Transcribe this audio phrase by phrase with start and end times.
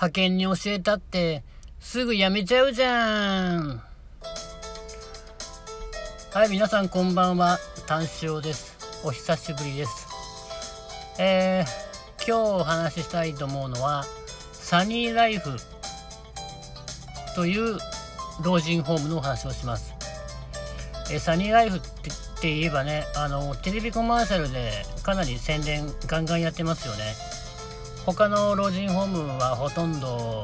[0.00, 1.42] 派遣に教えたって
[1.80, 3.82] すぐ辞めちゃうじゃん。
[6.32, 7.58] はい皆さんこんばんは。
[7.88, 8.76] 単勝です。
[9.04, 10.06] お久しぶりです。
[11.18, 14.04] えー、今日お話ししたいと思うのは
[14.52, 15.56] サニーライフ
[17.34, 17.76] という
[18.44, 19.94] 老人ホームのお話をします。
[21.10, 24.70] えサニーライフってって言えばねあのテレビコマーシャルで
[25.02, 27.27] かなり宣伝ガンガンやってますよね。
[28.06, 30.42] 他の老人ホームはほとんど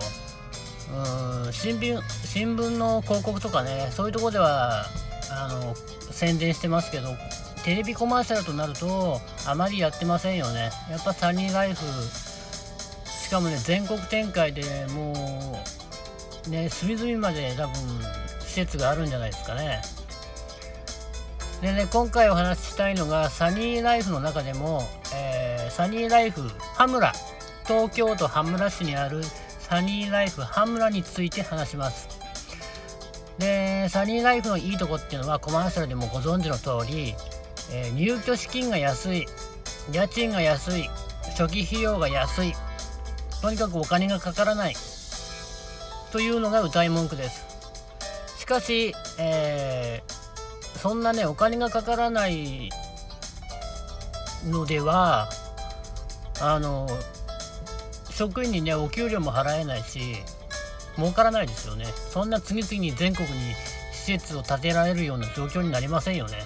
[1.47, 4.85] うん新聞新聞の広告とかねそういうとこでは
[5.31, 5.75] あの
[6.11, 7.09] 宣伝してますけど
[7.65, 10.71] テレビコマーシャルとなるとあまりやってませんよね。
[10.91, 11.81] やっぱサニーライフ
[13.11, 15.59] しかもね全国展開でも
[16.47, 17.75] うね隅々まで多分
[18.41, 19.81] 施設があるんじゃないですかね。
[21.63, 24.83] でね今回お話ししたいのがサニーライフの中でも、
[25.15, 26.43] えー、サニーライフ
[26.77, 27.13] 羽村
[27.67, 29.23] 東京都羽村市にある
[29.59, 32.09] サニーライフ羽村について話します。
[33.39, 37.15] でサニーライフのいいとこっていうのはコマーシャルでもご存知の通り、
[37.73, 39.27] えー、入居資金が安い
[39.93, 40.89] 家賃が安い
[41.37, 42.53] 初期費用が安い
[43.43, 44.75] とにかくお金がかからない
[46.13, 47.45] というのが歌い文句です。
[48.39, 52.69] しかし、えー、そんなねお金がかからない
[54.47, 55.29] のでは
[56.41, 56.87] あの
[58.15, 60.17] 職員にねお給料も払えないし
[60.97, 61.87] 儲からないですよね。
[61.87, 63.35] そんな次々に全国に
[63.93, 66.39] 施設を建てられるような状況になりませんよね。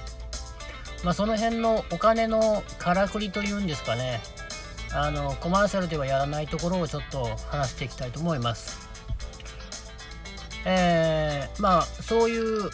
[1.05, 4.20] まあその辺のお金のからくりというんですかね。
[4.94, 8.89] あのコマーシャルではやらないところをちょっと話していきたいと思います。
[10.64, 12.70] えー、まあそういう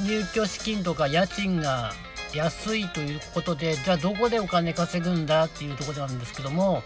[0.00, 1.92] 入居資金とか家賃が
[2.32, 6.82] 安いということでじゃあどこでお金稼ぐんだっていうところなんですけども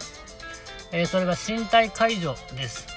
[0.93, 2.87] えー、それが身体介助です。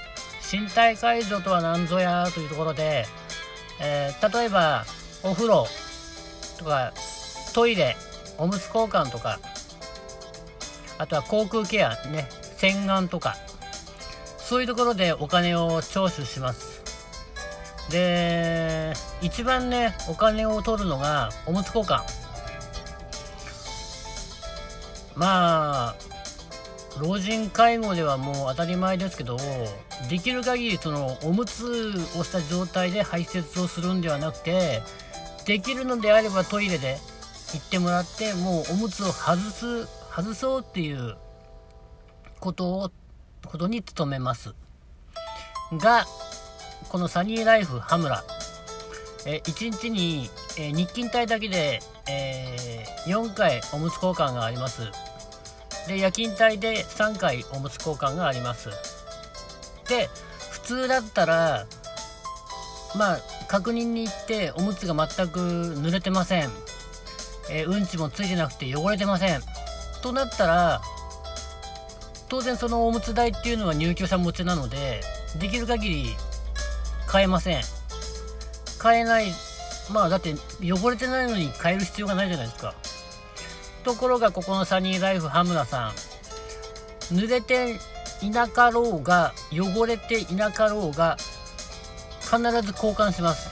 [0.53, 3.07] 身体介助とは何ぞやというところで、
[3.81, 4.85] えー、例えば
[5.25, 5.67] お風呂
[6.59, 6.93] とか
[7.55, 7.97] トイレ、
[8.37, 9.41] おむつ交換とか、
[10.99, 13.35] あとは航空ケアね、洗顔とか、
[14.39, 16.83] そういうところでお金を徴収します。
[17.91, 18.93] で、
[19.23, 22.03] 一番ね、お金を取るのがおむつ交換。
[25.15, 25.95] まあ、
[27.01, 29.37] 老人介護ではもう当たり前ですけど
[30.09, 34.83] できる限りそのおむつをした状態で排泄をするんではなくて
[35.45, 36.97] できるのであればトイレで
[37.55, 41.17] 行ってもらってもうおむつを外す外そうっていう
[42.41, 42.91] ことを
[43.45, 44.55] ことに努めます。
[45.73, 46.07] が
[46.89, 48.25] このサニーライフ羽村。
[49.29, 54.83] え1日に、え日勤帯だけで、えー、4回おむつ交換があります。
[55.87, 58.71] で夜勤帯で3回おむつ交換があります。
[59.89, 60.09] で
[60.51, 61.67] 普通だったら
[62.97, 66.51] まあ確認に行っておむつが全く濡れてません、
[67.51, 69.41] えー、うんちもついてなくて汚れてません。
[70.03, 70.81] となったら
[72.29, 75.01] 当然そのおむつ代っていうのは入居者持ちなので
[75.39, 76.07] できる限り
[77.07, 77.63] 買えません。
[78.79, 79.27] 買えない。
[79.91, 82.75] まあだって汚れてないのに買える必要がないじゃないですか。
[83.87, 85.93] ところがここのサニーライフ羽村さん。
[87.15, 87.79] 濡れて
[88.21, 91.17] いなかろうが汚れていなかろうが
[92.21, 93.49] 必ず交換します。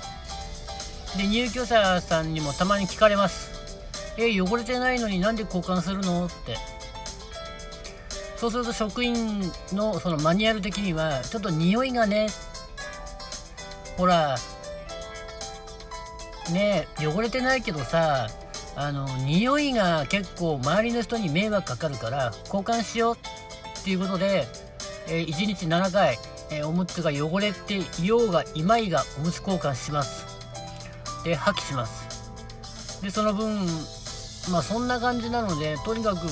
[1.17, 3.53] で入居者さんにもたまに聞かれます。
[4.19, 6.27] え汚れてないのになんで交換するの？
[6.27, 6.57] って。
[8.37, 9.41] そうすると職員
[9.73, 12.27] のそのマニュアル的にはちょっと匂いがね
[13.97, 14.37] ほら
[16.53, 18.27] ね汚れてないけどさ
[18.77, 23.15] あの匂いが結構周りの人に迷惑かかるから交換しよう
[23.81, 24.47] っていうことで、
[25.09, 26.19] えー、1日7回、
[26.51, 30.27] えー、おむつが汚れていようがいまいがおむつ交換します。
[31.25, 33.03] で破棄します。
[33.03, 33.67] でその分
[34.51, 36.27] まあそんな感じなのでとにかく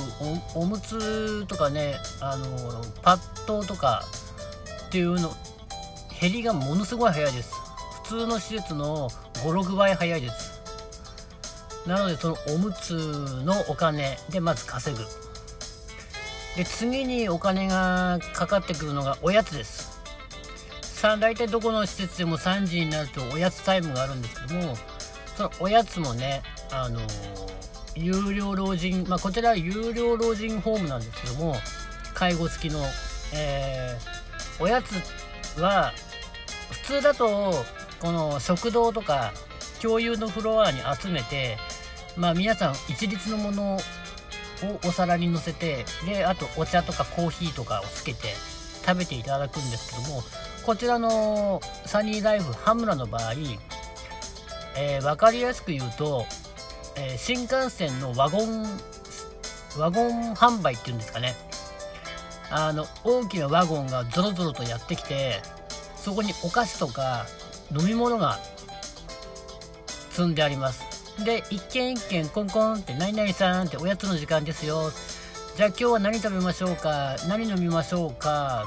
[0.54, 4.04] おむつとかねあのパッドとか
[4.88, 5.34] っていうの
[6.20, 7.54] 減りがものすごい早いです。
[8.04, 9.08] 普通の施設の
[9.44, 10.51] 56倍早いです。
[11.86, 12.92] なのでそのおむつ
[13.44, 15.04] のお金でまず稼ぐ。
[16.56, 19.92] で次にお金がかかってくるのがおやつです。
[21.02, 24.76] さ大体どこの施設でも3時になるとおやつタイムがあるんですけども
[25.36, 27.00] そのおやつもねあの
[27.96, 31.56] 有料老人まあこちらは有料老人ホームなんですけども
[32.14, 32.84] 介護付きの、
[33.34, 34.92] えー、おやつ
[35.60, 35.92] は
[36.70, 37.52] 普通だと
[38.00, 39.32] この食堂とか
[39.82, 41.58] 共有のフロアに集めて
[42.16, 43.78] まあ皆さん一律のものを
[44.86, 48.28] お皿に乗せてであとお茶とかコーヒーとかをつけて
[48.86, 50.22] 食べていただくんですけども
[50.64, 53.32] こちらのサニーライフ羽村の場合、
[54.76, 56.24] えー、分かりやすく言うと、
[56.96, 58.64] えー、新幹線のワゴン
[59.76, 61.34] ワゴン販売っていうんですかね。
[62.50, 65.40] あの大きなワゴンがゾロゾロとやってきて
[65.96, 67.24] そこにお菓子とか
[67.74, 68.38] 飲み物が
[70.12, 70.84] 積んであります。
[71.24, 74.92] で一軒一軒コンコンって何々さんっておやつの時間ですよ。
[75.56, 77.16] じゃあ今日は何食べましょうか？
[77.28, 78.64] 何飲みましょうか？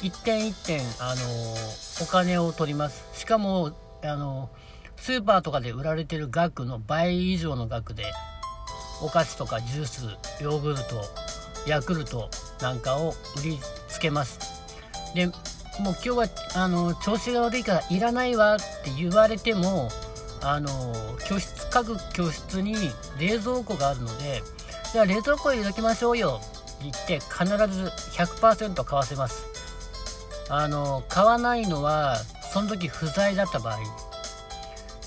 [0.00, 0.06] と。
[0.06, 1.22] 一点一点あの
[2.02, 3.04] お金を取ります。
[3.18, 3.72] しかも
[4.04, 4.50] あの
[4.96, 8.04] スーパーとかで売られてる額の倍以上の額で
[9.02, 10.04] お菓子とかジュース
[10.42, 10.82] ヨーグルト
[11.66, 12.28] ヤクルト
[12.60, 13.58] なんかを売り
[13.88, 14.38] つけます。
[15.14, 15.34] でもう
[15.80, 19.88] 今日はあの調子が悪いからいらないわって言われても
[20.42, 20.94] あの
[21.26, 22.74] 教室各教室に
[23.18, 24.42] 冷蔵庫があるので
[24.92, 27.44] じゃあ冷蔵庫入れときましょうよって言って必
[27.74, 29.46] ず100%買わせます。
[30.48, 32.16] あの買わないのは
[32.52, 33.78] その時不在だった場合。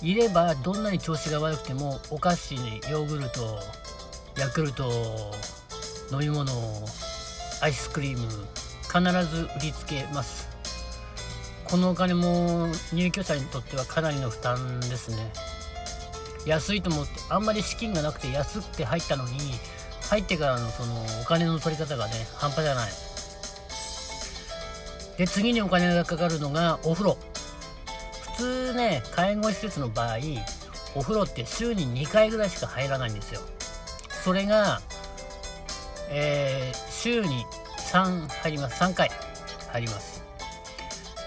[0.01, 3.59] いればどんなに調子が悪くてもお菓子にヨーグルト
[4.37, 4.89] ヤクルト
[6.11, 6.51] 飲み物
[7.61, 8.25] アイスクリーム
[8.83, 10.58] 必ず売りつけます。
[11.69, 15.31] このお金も入居者にとってはかなりの負担ですね。
[16.45, 19.37] 安いと思ってあんまり資金がなくて安くて入ったのに
[20.09, 22.89] 入ってからのそのお金の取り方がね半端じゃない。
[25.17, 27.17] で次にお金がかかるのがお風呂。
[28.37, 30.17] 普通ね介護施設の場合
[30.95, 33.41] お風呂って週に2回ぐらいしか入らないんですよ。
[34.23, 34.81] それが、
[36.09, 37.45] えー、週に
[37.91, 38.81] 3入ります。
[38.81, 39.11] 3回
[39.71, 40.18] 入ります。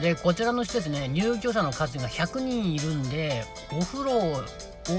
[0.01, 4.45] でこちらの施設ね入居者の数が100人いるんでお風呂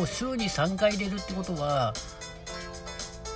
[0.01, 1.93] を週に3回入れるってことは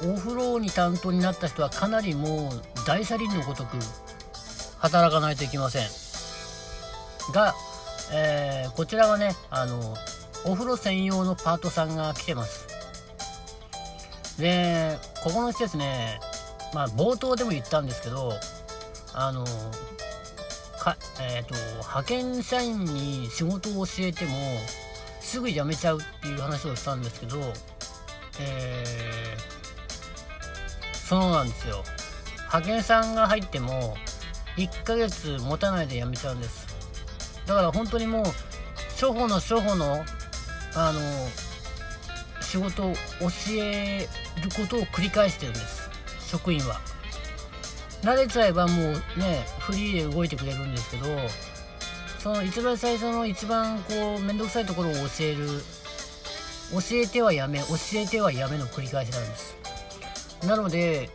[0.03, 3.77] お風呂に担当になった人はかなりもう大車輪のごとく
[4.79, 5.87] 働かないといけません。
[7.33, 7.55] が、
[8.13, 9.95] えー、こちらはねあの
[10.45, 12.67] お風呂専用のパートさんが来てます。
[14.39, 16.19] でここの施設ね
[16.73, 18.33] まあ冒頭でも言ったんですけど
[19.13, 19.43] あの
[20.87, 24.31] かえ、ー、と派遣社員に仕事を教えても
[25.19, 27.37] すぐ辞めちゃうっていう話をしたんですけど
[28.39, 31.83] えー、そうなんですよ。
[32.49, 33.97] 派遣さんが入っても
[34.57, 36.67] 1ヶ月持たないで辞めちゃうんです。
[37.47, 38.25] だから本当にもう
[38.91, 40.05] 初歩の初歩の
[40.75, 40.99] あの
[42.41, 42.99] 仕事を教
[43.53, 44.07] え
[44.43, 45.89] ることを繰り返してるんです。
[46.27, 46.79] 職員は。
[48.07, 51.03] 慣れちゃえばもうねフリーで動いてくれるんですけど
[52.19, 55.45] その一番最初の一番こう面倒くさいところを教える
[56.71, 57.65] 教えてはやめ教
[57.95, 59.57] えてはやめの繰り返しなんです。
[60.47, 61.09] なので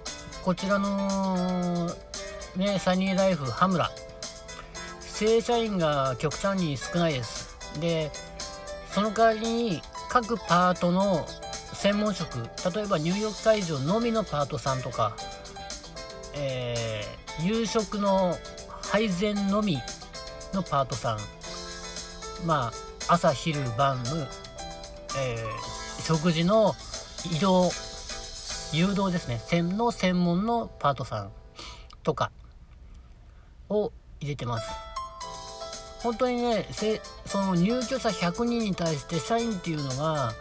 [0.44, 1.90] こちらの
[2.56, 3.90] ねサニーライフ羽村
[5.00, 7.56] 正社員が極端に少ないです。
[7.80, 8.10] で
[8.90, 9.80] その代わりに
[10.10, 11.26] 各パートの
[11.72, 15.16] 専門職例えば入浴会場のみのパートさんとか、
[16.34, 18.36] えー、夕食の
[18.82, 19.78] 配膳のみ
[20.52, 21.18] のパートさん。
[22.46, 22.72] ま
[23.08, 24.16] あ朝昼晩の、
[25.18, 26.74] えー、食事の
[27.30, 27.70] 移動
[28.72, 29.38] 誘導ですね。
[29.46, 31.30] 専の専門のパートさん
[32.02, 32.30] とか
[33.68, 34.70] を入れてます。
[36.02, 36.66] 本当にね
[37.26, 40.32] その入居者100人に対して社員っていうのが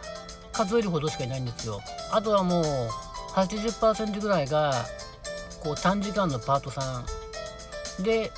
[0.52, 1.80] 数えるほどしかいないんですよ。
[2.10, 2.64] あとはもう
[3.34, 4.74] 80%ぐらいが
[5.62, 7.04] こう短時間のパートさ
[8.00, 8.02] ん。
[8.02, 8.32] で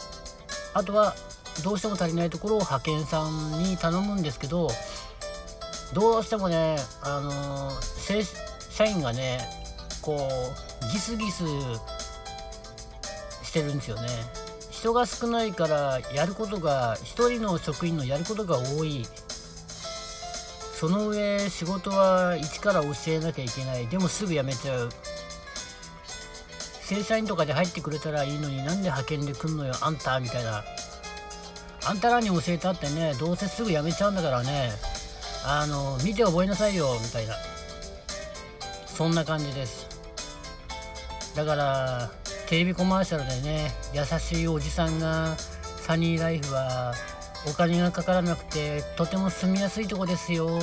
[0.75, 1.15] あとは
[1.63, 4.69] どうしても足りないところを派遣さんに頼むんですけど
[5.93, 8.25] どうしてもねあの正
[8.71, 9.39] 社員がね
[10.03, 10.29] こ
[10.83, 11.45] うギスギス
[13.45, 14.09] してるんですよね。
[14.71, 19.07] 人が少ないからやることが1人の職員のやることが多い。
[20.75, 23.87] その上仕事は一から教えなきゃいけない。
[23.87, 24.91] でもすぐ辞めちゃう。
[26.87, 30.63] 正社員とかで入ってくれたらいいのになんで派遣で来んのよあんたみたいな。
[31.87, 34.71] あんたらに教えたってねどうせすぐ辞めちゃうんだからね。
[35.47, 37.35] あの見て覚えなさいよみたいな。
[38.87, 39.87] そんな感じです。
[41.35, 42.11] だから
[42.47, 45.37] テレビコマーシャルでね優しいおじさんが
[45.79, 46.95] サニーライフは
[47.47, 50.59] お金がかからなくてとても住みやすいとこですよ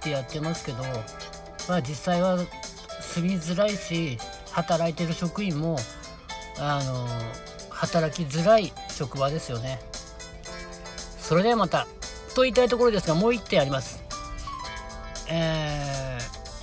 [0.00, 0.82] ってやってますけど
[1.68, 2.38] まあ実際は
[3.00, 4.18] 住みづらいし
[4.54, 5.76] 働いてる職員も
[6.58, 7.06] あの
[7.70, 9.80] 働きづらい職場ですよね。
[11.18, 11.86] それではまた
[12.34, 14.02] と言いたいところですがもう1点あります。
[15.28, 16.18] え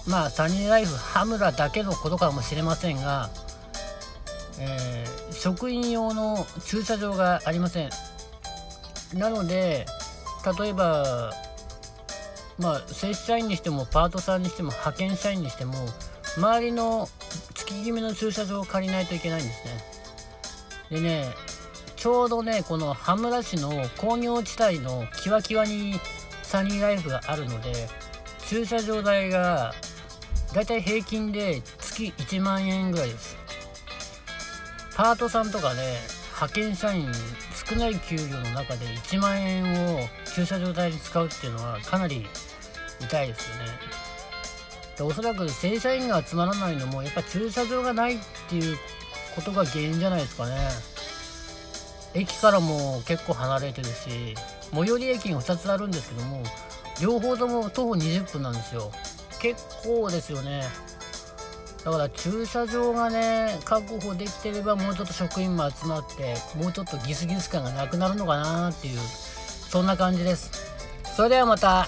[0.05, 3.29] ー、まあサニーライフ羽村だけのことかもしれませんが
[4.63, 7.89] えー、職員用の駐車場がありません。
[9.13, 9.85] なので
[10.59, 11.33] 例えば
[12.59, 15.73] まあ正社員にしてもパートさんにしても派遣社員にしても
[16.37, 17.09] 周りの
[17.71, 19.73] 月決めの駐車場を借りないといけないんですね。
[20.89, 21.25] でね
[21.95, 25.95] ちょうどねこの羽村市の工業地帯のキワキワに
[26.43, 27.87] サニーライフがあるので
[28.47, 29.73] 駐車場代が
[30.53, 33.37] だいたい平均で月1万円ぐらいです。
[34.95, 35.97] パートさんとかね
[36.33, 37.07] 派遣社員
[37.69, 39.99] 少ない給料の中で1万円を
[40.35, 42.25] 駐車場代に使うっていうのはかなり
[42.99, 43.70] 痛いですよね。
[44.97, 48.19] でおそらく正社員が集まらないのもやっぱ駐車場がないっ
[48.49, 48.77] ていう
[49.35, 50.55] ことが原因じゃないですかね。
[52.13, 54.35] 駅からも結構離れてるし
[54.73, 56.43] 最寄り駅が2つあるんですけども
[57.01, 58.91] 両方とも徒歩20分なんですよ。
[59.41, 60.63] 結構ですよね。
[61.83, 70.51] だから駐車場がね確保できてればもうちょっと職員も集まってもうちょっとギスギス感がなくなるのかなっていうそんな感じです。
[71.15, 71.87] それではまた。